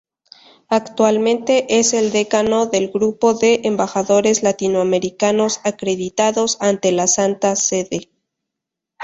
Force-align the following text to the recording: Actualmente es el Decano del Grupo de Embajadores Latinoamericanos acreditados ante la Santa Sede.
Actualmente 0.69 1.77
es 1.79 1.93
el 1.93 2.11
Decano 2.11 2.65
del 2.65 2.89
Grupo 2.89 3.35
de 3.35 3.61
Embajadores 3.65 4.41
Latinoamericanos 4.41 5.61
acreditados 5.63 6.57
ante 6.59 6.91
la 6.91 7.05
Santa 7.05 7.55
Sede. 7.55 8.09